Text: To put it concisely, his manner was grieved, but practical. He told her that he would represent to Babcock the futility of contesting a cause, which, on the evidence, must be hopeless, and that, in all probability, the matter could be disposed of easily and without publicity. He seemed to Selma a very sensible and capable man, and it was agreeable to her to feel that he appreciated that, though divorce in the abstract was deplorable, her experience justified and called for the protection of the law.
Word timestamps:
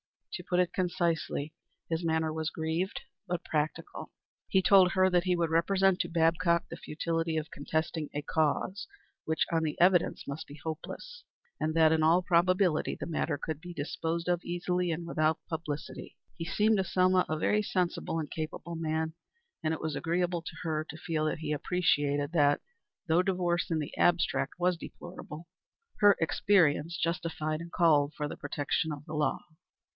To 0.35 0.43
put 0.43 0.59
it 0.59 0.73
concisely, 0.73 1.53
his 1.89 2.03
manner 2.03 2.33
was 2.33 2.49
grieved, 2.49 3.01
but 3.27 3.43
practical. 3.43 4.11
He 4.47 4.61
told 4.63 4.93
her 4.93 5.11
that 5.11 5.25
he 5.25 5.35
would 5.35 5.51
represent 5.51 5.99
to 5.99 6.09
Babcock 6.09 6.67
the 6.69 6.77
futility 6.77 7.37
of 7.37 7.51
contesting 7.51 8.09
a 8.15 8.23
cause, 8.23 8.87
which, 9.25 9.45
on 9.51 9.61
the 9.61 9.79
evidence, 9.79 10.25
must 10.27 10.47
be 10.47 10.59
hopeless, 10.63 11.23
and 11.59 11.75
that, 11.75 11.91
in 11.91 12.01
all 12.01 12.23
probability, 12.23 12.95
the 12.95 13.05
matter 13.05 13.37
could 13.37 13.61
be 13.61 13.75
disposed 13.75 14.27
of 14.27 14.41
easily 14.43 14.89
and 14.89 15.05
without 15.05 15.37
publicity. 15.47 16.17
He 16.35 16.45
seemed 16.45 16.77
to 16.77 16.83
Selma 16.83 17.23
a 17.29 17.37
very 17.37 17.61
sensible 17.61 18.17
and 18.17 18.31
capable 18.31 18.75
man, 18.75 19.13
and 19.61 19.71
it 19.71 19.81
was 19.81 19.95
agreeable 19.95 20.41
to 20.41 20.55
her 20.63 20.83
to 20.89 20.97
feel 20.97 21.25
that 21.25 21.39
he 21.39 21.51
appreciated 21.51 22.31
that, 22.31 22.61
though 23.05 23.21
divorce 23.21 23.69
in 23.69 23.77
the 23.77 23.95
abstract 23.97 24.53
was 24.57 24.77
deplorable, 24.77 25.47
her 25.99 26.15
experience 26.19 26.97
justified 26.97 27.59
and 27.61 27.71
called 27.71 28.13
for 28.15 28.27
the 28.27 28.37
protection 28.37 28.91
of 28.91 29.05
the 29.05 29.13
law. 29.13 29.37